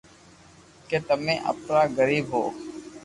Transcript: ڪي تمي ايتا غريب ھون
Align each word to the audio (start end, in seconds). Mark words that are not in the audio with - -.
ڪي 0.87 0.97
تمي 1.07 1.35
ايتا 1.49 1.79
غريب 1.97 2.25
ھون 2.33 2.53